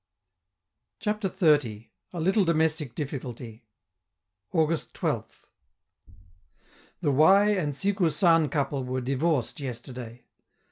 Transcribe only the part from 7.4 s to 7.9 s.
and